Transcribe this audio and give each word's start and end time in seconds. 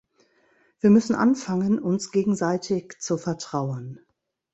Wir 0.79 0.89
müssen 0.89 1.13
anfangen, 1.13 1.77
uns 1.77 2.09
gegenseitig 2.09 2.95
zu 2.99 3.17
vertrauen. 3.19 3.99